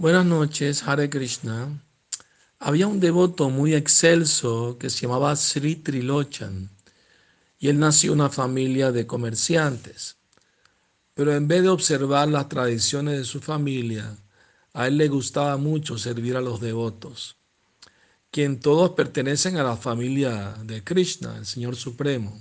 Buenas 0.00 0.26
noches, 0.26 0.84
Hare 0.86 1.10
Krishna. 1.10 1.82
Había 2.60 2.86
un 2.86 3.00
devoto 3.00 3.50
muy 3.50 3.74
excelso 3.74 4.78
que 4.78 4.90
se 4.90 5.00
llamaba 5.00 5.34
Sri 5.34 5.74
Trilochan 5.74 6.70
y 7.58 7.66
él 7.66 7.80
nació 7.80 8.12
en 8.12 8.20
una 8.20 8.28
familia 8.28 8.92
de 8.92 9.08
comerciantes. 9.08 10.16
Pero 11.14 11.34
en 11.34 11.48
vez 11.48 11.62
de 11.62 11.70
observar 11.70 12.28
las 12.28 12.48
tradiciones 12.48 13.18
de 13.18 13.24
su 13.24 13.40
familia, 13.40 14.16
a 14.72 14.86
él 14.86 14.98
le 14.98 15.08
gustaba 15.08 15.56
mucho 15.56 15.98
servir 15.98 16.36
a 16.36 16.40
los 16.40 16.60
devotos, 16.60 17.34
quien 18.30 18.60
todos 18.60 18.90
pertenecen 18.90 19.56
a 19.56 19.64
la 19.64 19.76
familia 19.76 20.54
de 20.62 20.84
Krishna, 20.84 21.38
el 21.38 21.44
Señor 21.44 21.74
Supremo. 21.74 22.40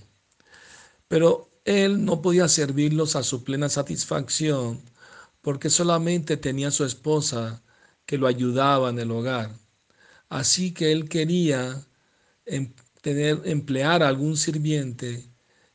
Pero 1.07 1.49
él 1.65 2.05
no 2.05 2.21
podía 2.21 2.47
servirlos 2.49 3.15
a 3.15 3.23
su 3.23 3.43
plena 3.43 3.67
satisfacción 3.67 4.79
porque 5.47 5.69
solamente 5.69 6.35
tenía 6.35 6.71
su 6.71 6.83
esposa 6.83 7.63
que 8.05 8.17
lo 8.17 8.27
ayudaba 8.27 8.89
en 8.89 8.99
el 8.99 9.09
hogar. 9.11 9.55
Así 10.27 10.73
que 10.73 10.91
él 10.91 11.07
quería 11.07 11.87
em, 12.45 12.73
tener, 13.01 13.41
emplear 13.45 14.03
a 14.03 14.09
algún 14.09 14.35
sirviente 14.35 15.31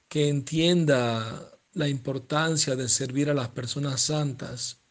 que 0.09 0.29
entienda 0.29 1.59
la 1.73 1.89
importancia 1.89 2.77
de 2.77 2.87
servir 2.87 3.31
a 3.31 3.35
las 3.35 3.49
personas 3.49 4.03
santas 4.03 4.83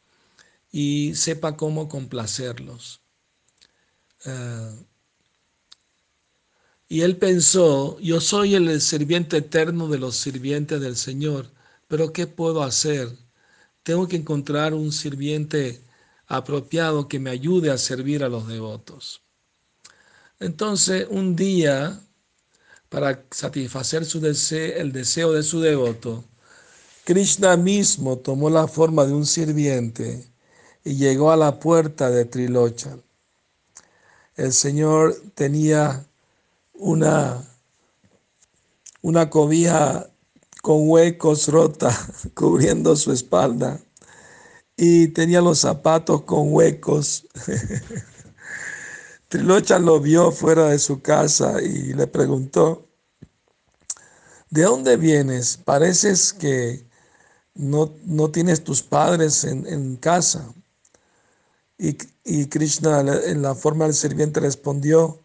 y 0.71 1.13
sepa 1.13 1.55
cómo 1.55 1.87
complacerlos. 1.87 3.03
Eh, 4.25 4.85
y 6.89 7.01
él 7.01 7.17
pensó, 7.17 7.99
yo 7.99 8.19
soy 8.19 8.55
el 8.55 8.81
sirviente 8.81 9.37
eterno 9.37 9.87
de 9.87 9.99
los 9.99 10.15
sirvientes 10.15 10.81
del 10.81 10.95
Señor, 10.95 11.51
pero 11.87 12.11
¿qué 12.11 12.25
puedo 12.25 12.63
hacer? 12.63 13.15
Tengo 13.83 14.07
que 14.07 14.15
encontrar 14.15 14.73
un 14.73 14.91
sirviente 14.91 15.81
apropiado 16.27 17.07
que 17.07 17.19
me 17.19 17.29
ayude 17.29 17.71
a 17.71 17.77
servir 17.77 18.23
a 18.23 18.29
los 18.29 18.47
devotos. 18.47 19.21
Entonces, 20.39 21.07
un 21.09 21.35
día, 21.35 21.99
para 22.89 23.23
satisfacer 23.31 24.05
su 24.05 24.19
deseo, 24.19 24.75
el 24.77 24.91
deseo 24.91 25.33
de 25.33 25.43
su 25.43 25.59
devoto, 25.61 26.23
Krishna 27.03 27.57
mismo 27.57 28.17
tomó 28.17 28.49
la 28.49 28.67
forma 28.67 29.05
de 29.05 29.13
un 29.13 29.25
sirviente 29.25 30.27
y 30.83 30.95
llegó 30.95 31.31
a 31.31 31.37
la 31.37 31.59
puerta 31.59 32.09
de 32.09 32.25
Trilochan. 32.25 33.01
El 34.35 34.53
Señor 34.53 35.15
tenía 35.35 36.05
una, 36.73 37.43
una 39.01 39.29
cobija 39.29 40.10
con 40.61 40.89
huecos 40.89 41.47
rota 41.47 41.95
cubriendo 42.35 42.95
su 42.95 43.11
espalda 43.11 43.79
y 44.77 45.09
tenía 45.09 45.41
los 45.41 45.59
zapatos 45.59 46.23
con 46.23 46.53
huecos. 46.53 47.27
Trilocha 49.27 49.79
lo 49.79 49.99
vio 49.99 50.31
fuera 50.31 50.69
de 50.69 50.79
su 50.79 51.01
casa 51.01 51.61
y 51.61 51.93
le 51.93 52.07
preguntó, 52.07 52.87
¿de 54.49 54.63
dónde 54.63 54.97
vienes? 54.97 55.57
Pareces 55.57 56.33
que 56.33 56.85
no, 57.53 57.93
no 58.05 58.31
tienes 58.31 58.63
tus 58.63 58.81
padres 58.81 59.43
en, 59.43 59.95
casa. 59.97 60.53
Y, 61.77 61.97
y, 62.25 62.47
Krishna 62.47 63.01
en 63.25 63.41
la 63.41 63.55
forma 63.55 63.85
del 63.85 63.93
sirviente 63.93 64.39
respondió, 64.39 65.19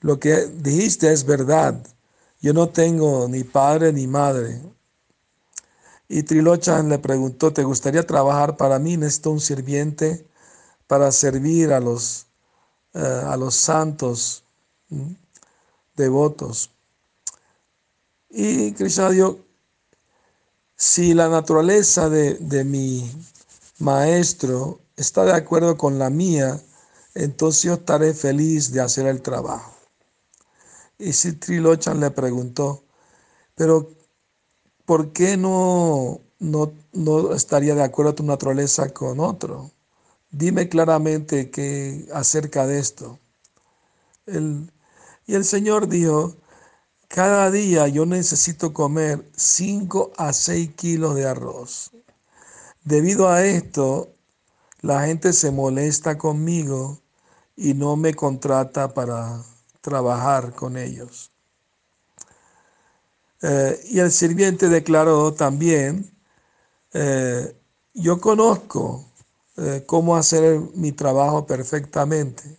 lo 0.00 0.18
que 0.18 0.46
dijiste 0.46 1.12
es 1.12 1.24
verdad. 1.24 1.86
Yo 2.42 2.52
no 2.52 2.68
tengo 2.68 3.28
ni 3.28 3.44
padre 3.44 3.92
ni 3.92 4.08
madre. 4.08 4.60
Y 6.08 6.24
Trilochan 6.24 6.88
le 6.88 6.98
preguntó, 6.98 7.52
¿te 7.52 7.62
gustaría 7.62 8.04
trabajar 8.04 8.56
para 8.56 8.80
mí? 8.80 8.96
Necesito 8.96 9.30
un 9.30 9.40
sirviente 9.40 10.26
para 10.88 11.12
servir 11.12 11.72
a 11.72 11.78
los, 11.78 12.26
eh, 12.94 13.22
a 13.26 13.36
los 13.36 13.54
santos 13.54 14.42
devotos. 15.94 16.70
Y 18.28 18.72
Krishna 18.72 19.08
dijo, 19.10 19.38
si 20.76 21.14
la 21.14 21.28
naturaleza 21.28 22.08
de, 22.08 22.34
de 22.34 22.64
mi 22.64 23.08
maestro 23.78 24.80
está 24.96 25.24
de 25.24 25.32
acuerdo 25.32 25.78
con 25.78 25.96
la 25.96 26.10
mía, 26.10 26.60
entonces 27.14 27.62
yo 27.62 27.74
estaré 27.74 28.14
feliz 28.14 28.72
de 28.72 28.80
hacer 28.80 29.06
el 29.06 29.22
trabajo. 29.22 29.81
Y 31.02 31.14
si 31.14 31.32
Trilochan 31.32 31.98
le 31.98 32.12
preguntó, 32.12 32.84
pero 33.56 33.90
¿por 34.84 35.12
qué 35.12 35.36
no, 35.36 36.20
no, 36.38 36.72
no 36.92 37.34
estaría 37.34 37.74
de 37.74 37.82
acuerdo 37.82 38.14
tu 38.14 38.22
naturaleza 38.22 38.88
con 38.94 39.18
otro? 39.18 39.72
Dime 40.30 40.68
claramente 40.68 41.50
qué 41.50 42.06
acerca 42.14 42.68
de 42.68 42.78
esto. 42.78 43.18
y 45.26 45.34
el 45.34 45.44
Señor 45.44 45.88
dijo, 45.88 46.36
cada 47.08 47.50
día 47.50 47.88
yo 47.88 48.06
necesito 48.06 48.72
comer 48.72 49.28
5 49.36 50.12
a 50.16 50.32
6 50.32 50.74
kilos 50.76 51.16
de 51.16 51.26
arroz. 51.26 51.90
Debido 52.84 53.28
a 53.28 53.44
esto, 53.44 54.14
la 54.82 55.06
gente 55.06 55.32
se 55.32 55.50
molesta 55.50 56.16
conmigo 56.16 57.00
y 57.56 57.74
no 57.74 57.96
me 57.96 58.14
contrata 58.14 58.94
para 58.94 59.44
trabajar 59.82 60.54
con 60.54 60.78
ellos. 60.78 61.30
Eh, 63.42 63.80
y 63.90 63.98
el 63.98 64.10
sirviente 64.10 64.68
declaró 64.68 65.34
también, 65.34 66.10
eh, 66.94 67.54
yo 67.92 68.20
conozco 68.20 69.04
eh, 69.56 69.82
cómo 69.84 70.16
hacer 70.16 70.60
mi 70.74 70.92
trabajo 70.92 71.44
perfectamente. 71.46 72.58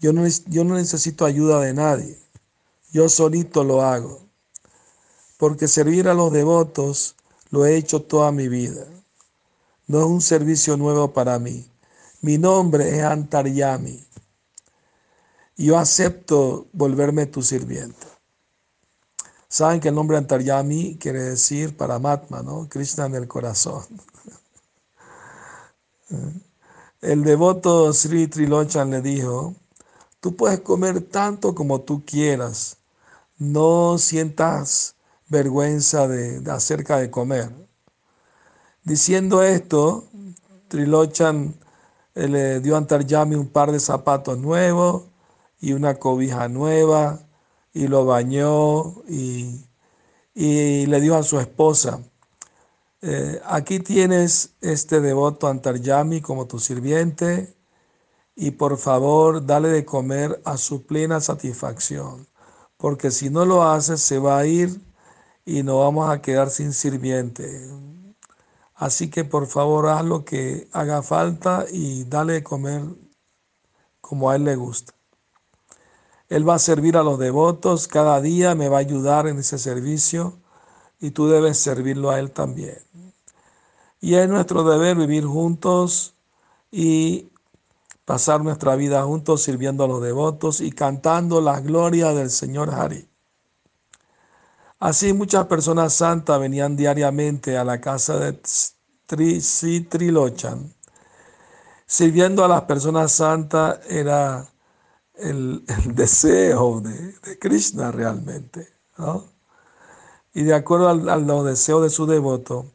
Yo 0.00 0.12
no, 0.12 0.26
yo 0.48 0.64
no 0.64 0.74
necesito 0.74 1.24
ayuda 1.24 1.60
de 1.60 1.72
nadie. 1.72 2.18
Yo 2.90 3.08
solito 3.08 3.64
lo 3.64 3.82
hago. 3.82 4.20
Porque 5.38 5.68
servir 5.68 6.08
a 6.08 6.14
los 6.14 6.32
devotos 6.32 7.16
lo 7.50 7.64
he 7.64 7.76
hecho 7.76 8.02
toda 8.02 8.32
mi 8.32 8.48
vida. 8.48 8.86
No 9.86 10.00
es 10.00 10.06
un 10.06 10.20
servicio 10.20 10.76
nuevo 10.76 11.12
para 11.12 11.38
mí. 11.38 11.70
Mi 12.20 12.38
nombre 12.38 12.98
es 12.98 13.04
Antaryami 13.04 14.04
yo 15.56 15.78
acepto 15.78 16.68
volverme 16.72 17.26
tu 17.26 17.42
sirviente. 17.42 18.06
Saben 19.48 19.80
que 19.80 19.88
el 19.88 19.94
nombre 19.94 20.16
Antaryami 20.16 20.96
quiere 20.98 21.22
decir 21.22 21.76
Paramatma, 21.76 22.42
¿no? 22.42 22.68
Krishna 22.68 23.06
en 23.06 23.14
el 23.14 23.28
corazón. 23.28 23.84
El 27.00 27.22
devoto 27.22 27.92
Sri 27.92 28.28
Trilochan 28.28 28.90
le 28.90 29.02
dijo, 29.02 29.54
tú 30.20 30.34
puedes 30.36 30.60
comer 30.60 31.02
tanto 31.02 31.54
como 31.54 31.82
tú 31.82 32.02
quieras, 32.02 32.78
no 33.36 33.98
sientas 33.98 34.96
vergüenza 35.28 36.08
de, 36.08 36.42
acerca 36.50 36.96
de 36.96 37.10
comer. 37.10 37.50
Diciendo 38.84 39.42
esto, 39.42 40.08
Trilochan 40.68 41.54
eh, 42.14 42.26
le 42.28 42.60
dio 42.60 42.74
a 42.74 42.78
Antaryami 42.78 43.34
un 43.34 43.48
par 43.48 43.70
de 43.70 43.80
zapatos 43.80 44.38
nuevos 44.38 45.02
y 45.60 45.72
una 45.72 45.94
cobija 45.96 46.48
nueva 46.48 47.20
y 47.72 47.88
lo 47.88 48.04
bañó 48.06 49.02
y, 49.08 49.64
le 50.34 51.00
dio 51.00 51.16
a 51.16 51.22
su 51.22 51.38
esposa, 51.38 52.00
eh, 53.02 53.40
aquí 53.44 53.80
tienes 53.80 54.54
este 54.60 55.00
devoto 55.00 55.46
Antaryami 55.46 56.20
como 56.20 56.46
tu 56.46 56.58
sirviente 56.58 57.54
y 58.36 58.52
por 58.52 58.78
favor 58.78 59.44
dale 59.46 59.68
de 59.68 59.84
comer 59.84 60.40
a 60.44 60.56
su 60.56 60.86
plena 60.86 61.20
satisfacción, 61.20 62.26
porque 62.76 63.10
si 63.10 63.30
no 63.30 63.44
lo 63.44 63.62
haces 63.62 64.00
se 64.00 64.18
va 64.18 64.38
a 64.38 64.46
ir 64.46 64.80
y 65.44 65.62
nos 65.62 65.78
vamos 65.78 66.10
a 66.10 66.20
quedar 66.22 66.50
sin 66.50 66.72
sirviente. 66.72 67.68
Así 68.74 69.08
que 69.10 69.24
por 69.24 69.46
favor 69.46 69.88
haz 69.88 70.04
lo 70.04 70.24
que 70.24 70.68
haga 70.72 71.02
falta 71.02 71.64
y 71.70 72.04
dale 72.04 72.34
de 72.34 72.42
comer 72.42 72.82
como 74.00 74.30
a 74.30 74.36
él 74.36 74.44
le 74.44 74.56
gusta. 74.56 74.94
Él 76.28 76.48
va 76.48 76.54
a 76.54 76.58
servir 76.58 76.96
a 76.96 77.02
los 77.02 77.18
devotos, 77.18 77.88
cada 77.88 78.20
día 78.20 78.54
me 78.54 78.68
va 78.68 78.78
a 78.78 78.80
ayudar 78.80 79.26
en 79.26 79.38
ese 79.38 79.58
servicio 79.58 80.34
y 81.00 81.10
tú 81.10 81.28
debes 81.28 81.58
servirlo 81.58 82.10
a 82.10 82.18
Él 82.18 82.30
también. 82.30 82.78
Y 84.00 84.14
es 84.14 84.28
nuestro 84.28 84.64
deber 84.64 84.96
vivir 84.96 85.24
juntos 85.24 86.14
y 86.70 87.28
pasar 88.04 88.42
nuestra 88.42 88.76
vida 88.76 89.02
juntos 89.02 89.42
sirviendo 89.42 89.84
a 89.84 89.88
los 89.88 90.02
devotos 90.02 90.60
y 90.60 90.72
cantando 90.72 91.40
la 91.40 91.60
gloria 91.60 92.12
del 92.12 92.30
Señor 92.30 92.70
Hari. 92.70 93.08
Así 94.78 95.12
muchas 95.12 95.46
personas 95.46 95.94
santas 95.94 96.38
venían 96.38 96.76
diariamente 96.76 97.56
a 97.56 97.64
la 97.64 97.80
casa 97.80 98.18
de 98.18 98.38
Tri, 99.06 99.40
Trilochan. 99.88 100.74
Sirviendo 101.86 102.44
a 102.44 102.48
las 102.48 102.62
personas 102.62 103.12
santas 103.12 103.80
era 103.88 104.46
el, 105.16 105.64
deseo 105.94 106.80
de, 106.80 107.38
Krishna 107.38 107.90
realmente. 107.90 108.68
Y 110.32 110.42
de 110.42 110.54
acuerdo 110.54 110.88
al, 110.88 111.08
a 111.08 111.16
los 111.16 111.44
deseos 111.44 111.82
de 111.82 111.90
su 111.90 112.06
devoto, 112.06 112.66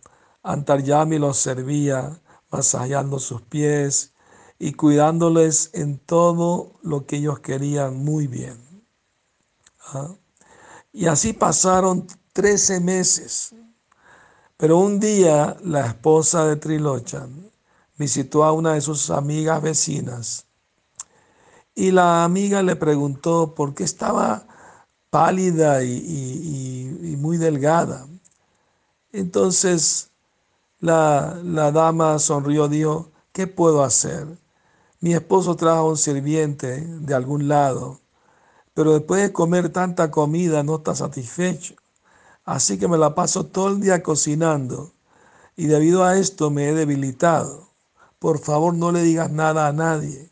Antaryami 0.44 1.19
los 1.19 1.38
servía 1.38 2.19
masajeando 2.51 3.19
sus 3.19 3.41
pies 3.41 4.13
y 4.57 4.74
cuidándoles 4.74 5.69
en 5.74 5.97
todo 6.00 6.80
lo 6.81 7.06
que 7.06 7.18
ellos 7.18 7.39
querían 7.39 7.97
muy 7.97 8.27
bien. 8.27 8.57
¿Ah? 9.88 10.13
Y 10.91 11.07
así 11.07 11.33
pasaron 11.33 12.07
13 12.33 12.80
meses. 12.80 13.53
Pero 14.57 14.77
un 14.77 15.00
día 15.00 15.56
la 15.63 15.88
esposa 15.88 16.45
de 16.45 16.57
Trilochan 16.57 17.50
visitó 17.97 18.44
a 18.44 18.51
una 18.51 18.74
de 18.74 18.81
sus 18.81 19.09
amigas 19.09 19.62
vecinas 19.62 20.45
y 21.75 21.92
la 21.92 22.24
amiga 22.24 22.62
le 22.63 22.75
preguntó 22.75 23.56
por 23.56 23.74
qué 23.74 23.83
estaba 23.83 24.45
pálida 25.10 25.83
y, 25.83 27.16
muy 27.18 27.38
delgada. 27.38 28.07
Entonces 29.12 30.12
la, 30.80 31.39
la 31.44 31.71
dama 31.71 32.19
sonrió, 32.19 32.68
dijo, 32.68 33.12
¿qué 33.31 33.48
puedo 33.48 33.83
hacer? 33.83 34.27
Mi 35.01 35.13
esposo 35.13 35.56
trajo 35.56 35.89
un 35.89 35.98
sirviente 35.98 36.81
de 36.81 37.13
algún 37.13 37.48
lado, 37.48 38.00
pero 38.74 38.94
después 38.94 39.22
de 39.22 39.33
comer 39.33 39.69
tanta 39.69 40.12
comida 40.12 40.63
no 40.63 40.77
está 40.77 40.95
satisfecho. 40.95 41.75
Así 42.45 42.77
que 42.80 42.88
me 42.88 42.98
la 42.98 43.15
paso 43.15 43.45
todo 43.45 43.69
el 43.69 43.81
día 43.81 44.01
cocinando 44.04 44.92
y 45.56 45.68
debido 45.68 46.04
a 46.04 46.18
esto 46.18 46.50
me 46.50 46.69
he 46.69 46.74
debilitado. 46.74 47.69
Por 48.18 48.39
favor 48.39 48.74
no 48.74 48.92
le 48.92 49.04
digas 49.04 49.30
nada 49.31 49.68
a 49.68 49.74
nadie. 49.74 50.31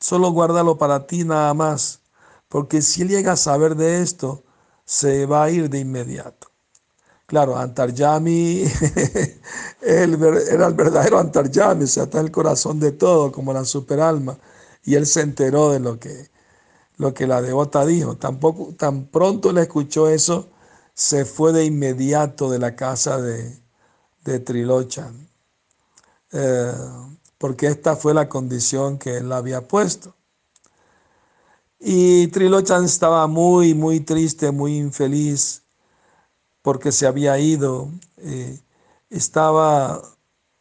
Solo 0.00 0.30
guárdalo 0.30 0.78
para 0.78 1.06
ti 1.06 1.24
nada 1.24 1.54
más, 1.54 2.00
porque 2.48 2.82
si 2.82 3.02
él 3.02 3.08
llega 3.08 3.32
a 3.32 3.36
saber 3.36 3.74
de 3.76 4.02
esto, 4.02 4.44
se 4.84 5.26
va 5.26 5.44
a 5.44 5.50
ir 5.50 5.68
de 5.70 5.80
inmediato. 5.80 6.48
Claro, 7.26 7.58
Antaryami 7.58 8.64
era 9.82 10.04
el 10.66 10.74
verdadero 10.74 11.18
Antaryami, 11.18 11.84
o 11.84 11.86
sea, 11.86 12.04
está 12.04 12.20
en 12.20 12.26
el 12.26 12.32
corazón 12.32 12.80
de 12.80 12.92
todo, 12.92 13.32
como 13.32 13.52
la 13.52 13.64
superalma. 13.66 14.38
Y 14.84 14.94
él 14.94 15.06
se 15.06 15.20
enteró 15.22 15.70
de 15.70 15.80
lo 15.80 15.98
que, 16.00 16.30
lo 16.98 17.14
que 17.14 17.26
la 17.26 17.42
devota 17.42 17.86
dijo. 17.86 18.16
Tampoco, 18.16 18.74
tan 18.76 19.06
pronto 19.06 19.52
le 19.52 19.62
escuchó 19.62 20.08
eso, 20.08 20.48
se 20.94 21.24
fue 21.26 21.52
de 21.52 21.64
inmediato 21.66 22.50
de 22.50 22.58
la 22.60 22.76
casa 22.76 23.20
de, 23.20 23.58
de 24.24 24.40
Trilochan, 24.40 25.28
eh, 26.32 26.72
porque 27.38 27.68
esta 27.68 27.96
fue 27.96 28.14
la 28.14 28.28
condición 28.28 28.98
que 28.98 29.18
él 29.18 29.32
había 29.32 29.66
puesto. 29.66 30.14
Y 31.80 32.26
Trilochan 32.28 32.84
estaba 32.84 33.26
muy, 33.28 33.74
muy 33.74 34.00
triste, 34.00 34.50
muy 34.50 34.76
infeliz 34.76 35.62
porque 36.62 36.92
se 36.92 37.06
había 37.06 37.38
ido, 37.38 37.88
eh, 38.18 38.60
estaba 39.10 40.02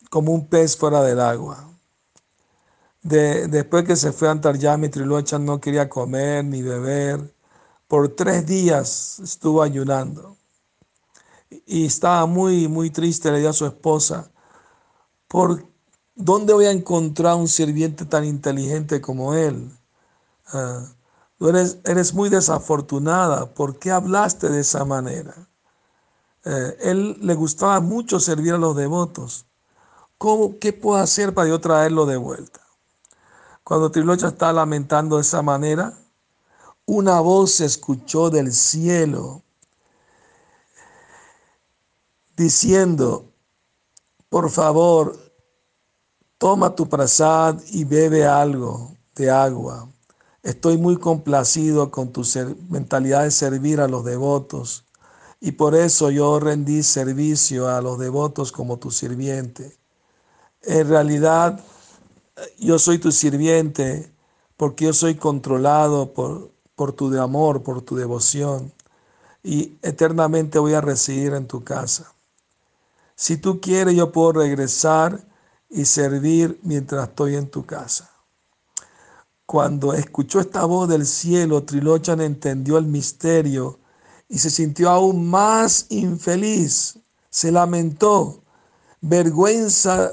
como 0.09 0.31
un 0.33 0.47
pez 0.47 0.77
fuera 0.77 1.03
del 1.03 1.19
agua. 1.19 1.63
después 3.01 3.85
que 3.85 3.95
se 3.95 4.11
fue 4.11 4.27
a 4.27 4.31
Antaryami, 4.31 4.89
Trilochan 4.89 5.45
no 5.45 5.59
quería 5.59 5.89
comer 5.89 6.45
ni 6.45 6.61
beber. 6.61 7.33
Por 7.87 8.09
tres 8.15 8.45
días 8.45 9.19
estuvo 9.19 9.61
ayunando. 9.63 10.37
Y 11.65 11.85
estaba 11.85 12.25
muy, 12.25 12.67
muy 12.67 12.89
triste, 12.89 13.31
le 13.31 13.39
dio 13.39 13.49
a 13.49 13.53
su 13.53 13.65
esposa, 13.65 14.31
¿por 15.27 15.65
dónde 16.17 16.53
voy 16.53 16.65
a 16.65 16.71
encontrar 16.71 17.35
un 17.35 17.47
sirviente 17.47 18.05
tan 18.05 18.25
inteligente 18.25 18.99
como 18.99 19.33
él? 19.35 19.71
Ah, 20.47 20.83
eres, 21.39 21.77
eres 21.85 22.13
muy 22.13 22.29
desafortunada, 22.29 23.53
¿por 23.53 23.79
qué 23.79 23.91
hablaste 23.91 24.49
de 24.49 24.61
esa 24.61 24.83
manera? 24.83 25.47
Eh, 26.43 26.77
él 26.81 27.17
le 27.21 27.35
gustaba 27.35 27.79
mucho 27.79 28.19
servir 28.19 28.53
a 28.53 28.57
los 28.57 28.75
devotos. 28.75 29.45
¿Cómo, 30.17 30.57
¿Qué 30.59 30.73
puedo 30.73 30.99
hacer 30.99 31.33
para 31.33 31.49
yo 31.49 31.61
traerlo 31.61 32.05
de 32.05 32.17
vuelta? 32.17 32.61
Cuando 33.63 33.91
Trilocha 33.91 34.29
está 34.29 34.51
lamentando 34.51 35.17
de 35.17 35.21
esa 35.21 35.41
manera, 35.41 35.93
una 36.85 37.19
voz 37.19 37.51
se 37.51 37.65
escuchó 37.65 38.29
del 38.29 38.53
cielo 38.53 39.43
diciendo, 42.35 43.33
por 44.29 44.49
favor, 44.49 45.26
toma 46.37 46.75
tu 46.75 46.87
prasad 46.87 47.59
y 47.71 47.83
bebe 47.83 48.25
algo 48.25 48.91
de 49.15 49.29
agua. 49.29 49.89
Estoy 50.43 50.77
muy 50.77 50.97
complacido 50.97 51.91
con 51.91 52.11
tu 52.11 52.23
mentalidad 52.69 53.23
de 53.23 53.31
servir 53.31 53.81
a 53.81 53.87
los 53.87 54.05
devotos 54.05 54.85
y 55.39 55.53
por 55.53 55.75
eso 55.75 56.09
yo 56.09 56.39
rendí 56.39 56.83
servicio 56.83 57.67
a 57.67 57.81
los 57.81 57.99
devotos 57.99 58.51
como 58.51 58.77
tu 58.77 58.91
sirviente. 58.91 59.77
En 60.63 60.87
realidad, 60.87 61.59
yo 62.57 62.79
soy 62.79 62.97
tu 62.99 63.11
sirviente 63.11 64.11
porque 64.57 64.85
yo 64.85 64.93
soy 64.93 65.15
controlado 65.15 66.13
por, 66.13 66.51
por 66.75 66.93
tu 66.93 67.15
amor, 67.19 67.63
por 67.63 67.81
tu 67.81 67.95
devoción, 67.95 68.73
y 69.43 69.77
eternamente 69.81 70.59
voy 70.59 70.73
a 70.73 70.81
residir 70.81 71.33
en 71.33 71.47
tu 71.47 71.63
casa. 71.63 72.13
Si 73.15 73.37
tú 73.37 73.61
quieres, 73.61 73.95
yo 73.95 74.11
puedo 74.11 74.33
regresar 74.33 75.25
y 75.69 75.85
servir 75.85 76.59
mientras 76.63 77.09
estoy 77.09 77.35
en 77.35 77.49
tu 77.49 77.65
casa. 77.65 78.09
Cuando 79.45 79.93
escuchó 79.93 80.39
esta 80.39 80.65
voz 80.65 80.89
del 80.89 81.05
cielo, 81.05 81.63
Trilochan 81.63 82.21
entendió 82.21 82.77
el 82.77 82.85
misterio 82.85 83.79
y 84.27 84.39
se 84.39 84.49
sintió 84.49 84.89
aún 84.89 85.29
más 85.29 85.85
infeliz. 85.89 86.99
Se 87.29 87.51
lamentó, 87.51 88.43
vergüenza 88.99 90.11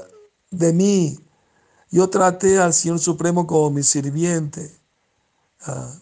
de 0.51 0.71
mí. 0.71 1.19
Yo 1.91 2.09
traté 2.09 2.59
al 2.59 2.73
Señor 2.73 2.99
Supremo 2.99 3.45
como 3.45 3.71
mi 3.71 3.83
sirviente. 3.83 4.73
Ah, 5.61 5.93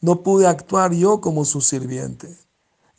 no 0.00 0.22
pude 0.22 0.46
actuar 0.46 0.92
yo 0.92 1.20
como 1.20 1.44
su 1.44 1.60
sirviente. 1.60 2.38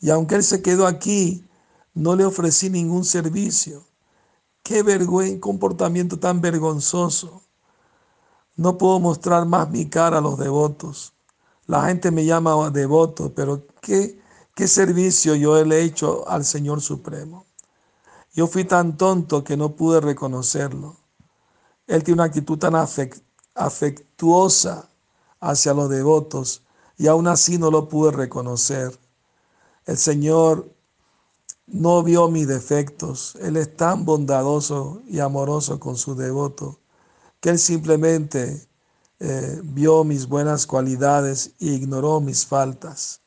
Y 0.00 0.10
aunque 0.10 0.34
Él 0.34 0.44
se 0.44 0.60
quedó 0.60 0.86
aquí, 0.86 1.48
no 1.94 2.14
le 2.14 2.24
ofrecí 2.24 2.68
ningún 2.68 3.04
servicio. 3.04 3.87
Qué 4.68 4.82
vergüenza, 4.82 5.40
comportamiento 5.40 6.18
tan 6.18 6.42
vergonzoso. 6.42 7.40
No 8.54 8.76
puedo 8.76 9.00
mostrar 9.00 9.46
más 9.46 9.70
mi 9.70 9.88
cara 9.88 10.18
a 10.18 10.20
los 10.20 10.38
devotos. 10.38 11.14
La 11.66 11.86
gente 11.86 12.10
me 12.10 12.26
llama 12.26 12.70
devoto, 12.70 13.32
pero 13.34 13.66
qué 13.80 14.18
¿Qué 14.58 14.66
servicio 14.66 15.36
yo 15.36 15.56
he 15.56 15.82
hecho 15.84 16.28
al 16.28 16.44
Señor 16.44 16.80
Supremo? 16.80 17.46
Yo 18.34 18.48
fui 18.48 18.64
tan 18.64 18.96
tonto 18.96 19.44
que 19.44 19.56
no 19.56 19.76
pude 19.76 20.00
reconocerlo. 20.00 20.96
Él 21.86 22.02
tiene 22.02 22.20
una 22.20 22.24
actitud 22.24 22.58
tan 22.58 22.74
afectuosa 23.54 24.88
hacia 25.38 25.74
los 25.74 25.88
devotos 25.88 26.64
y 26.96 27.06
aún 27.06 27.28
así 27.28 27.56
no 27.56 27.70
lo 27.70 27.88
pude 27.88 28.10
reconocer. 28.10 28.98
El 29.86 29.96
Señor 29.96 30.74
no 31.68 32.02
vio 32.02 32.28
mis 32.28 32.46
defectos. 32.46 33.36
Él 33.40 33.56
es 33.56 33.76
tan 33.76 34.04
bondadoso 34.04 35.02
y 35.06 35.20
amoroso 35.20 35.78
con 35.78 35.96
su 35.96 36.14
devoto 36.14 36.80
que 37.40 37.50
Él 37.50 37.58
simplemente 37.58 38.68
eh, 39.20 39.60
vio 39.62 40.04
mis 40.04 40.26
buenas 40.26 40.66
cualidades 40.66 41.52
e 41.60 41.66
ignoró 41.66 42.20
mis 42.20 42.46
faltas. 42.46 43.20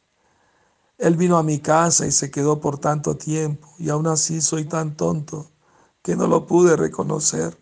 Él 0.97 1.15
vino 1.15 1.37
a 1.37 1.43
mi 1.43 1.59
casa 1.59 2.05
y 2.05 2.11
se 2.11 2.29
quedó 2.29 2.59
por 2.59 2.77
tanto 2.77 3.17
tiempo 3.17 3.73
y 3.79 3.89
aún 3.89 4.07
así 4.07 4.41
soy 4.41 4.65
tan 4.65 4.95
tonto 4.95 5.49
que 6.01 6.15
no 6.15 6.27
lo 6.27 6.45
pude 6.45 6.75
reconocer. 6.75 7.57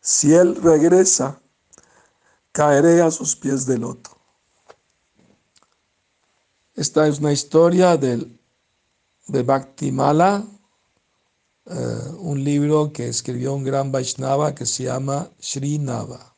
Si 0.00 0.34
Él 0.34 0.56
regresa, 0.56 1.40
caeré 2.52 3.02
a 3.02 3.10
sus 3.10 3.36
pies 3.36 3.66
de 3.66 3.78
loto. 3.78 4.21
Esta 6.74 7.06
es 7.06 7.18
una 7.18 7.32
historia 7.32 7.98
del, 7.98 8.40
de 9.26 9.42
Bhakti 9.42 9.92
Mala, 9.92 10.42
eh, 11.66 12.10
un 12.18 12.42
libro 12.42 12.92
que 12.92 13.08
escribió 13.08 13.52
un 13.52 13.64
gran 13.64 13.92
Vaishnava 13.92 14.54
que 14.54 14.64
se 14.64 14.84
llama 14.84 15.30
Sri 15.38 15.78
Nava. 15.78 16.34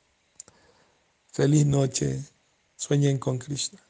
Feliz 1.29 1.67
noche, 1.67 2.25
sueñen 2.75 3.19
con 3.19 3.38
Krishna. 3.38 3.84